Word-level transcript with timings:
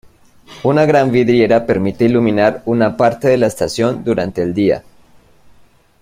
Una 0.63 0.87
gran 0.87 1.11
vidriera 1.11 1.63
permite 1.67 2.05
iluminar 2.05 2.63
una 2.65 2.97
parte 2.97 3.27
de 3.27 3.37
la 3.37 3.45
estación 3.45 4.03
durante 4.03 4.41
el 4.41 4.51
día. 4.51 4.83